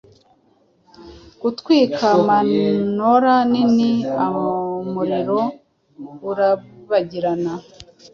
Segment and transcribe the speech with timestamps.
[1.41, 3.91] Gutwika manora nini
[4.85, 5.39] umuriro
[6.29, 7.53] urabagirana